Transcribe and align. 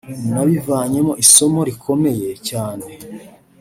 nabivanyemo 0.33 1.13
isomo 1.23 1.59
rikomeye 1.67 2.29
cyane 2.49 2.89